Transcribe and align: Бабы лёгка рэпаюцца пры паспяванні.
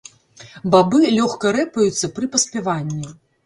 Бабы 0.75 1.03
лёгка 1.19 1.53
рэпаюцца 1.59 2.13
пры 2.19 2.33
паспяванні. 2.37 3.17